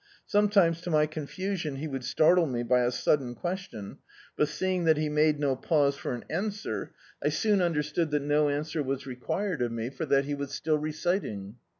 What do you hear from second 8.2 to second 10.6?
Dictzed by Google A Da]r*s Companion no answer was required of me, for that he was